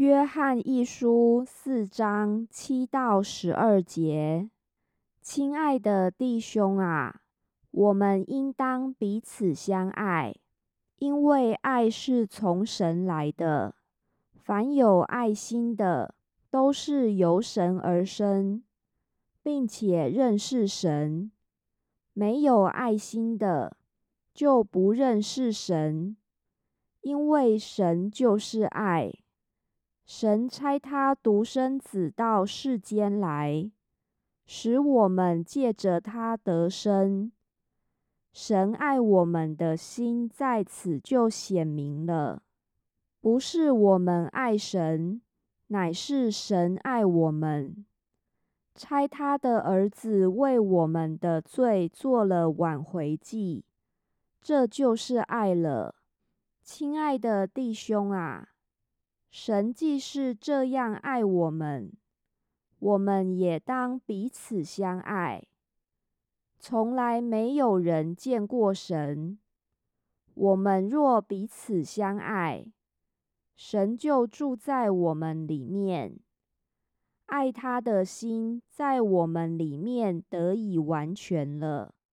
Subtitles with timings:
[0.00, 4.48] 约翰一书四章七到十二节，
[5.20, 7.20] 亲爱的弟兄啊，
[7.70, 10.34] 我们应当彼此相爱，
[10.96, 13.74] 因为爱是从神来的。
[14.32, 16.14] 凡有爱心的，
[16.50, 18.62] 都是由神而生，
[19.42, 21.30] 并且认识神；
[22.14, 23.76] 没有爱心的，
[24.32, 26.16] 就不认识神，
[27.02, 29.12] 因为神就是爱。
[30.12, 33.70] 神差他独生子到世间来，
[34.44, 37.30] 使我们借着他得生。
[38.32, 42.42] 神爱我们的心在此就显明了，
[43.20, 45.22] 不是我们爱神，
[45.68, 47.86] 乃是神爱我们，
[48.74, 53.64] 差他的儿子为我们的罪做了挽回祭，
[54.42, 55.94] 这就是爱了。
[56.64, 58.48] 亲爱的弟兄啊！
[59.30, 61.92] 神既是这样爱我们，
[62.80, 65.44] 我们也当彼此相爱。
[66.58, 69.38] 从来没有人见过神，
[70.34, 72.66] 我们若彼此相爱，
[73.54, 76.18] 神就住在我们里面，
[77.26, 81.94] 爱他的心在我们里面得以完全了。